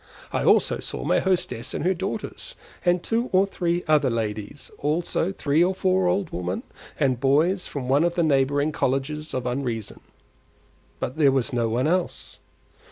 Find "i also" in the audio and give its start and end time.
0.33-0.79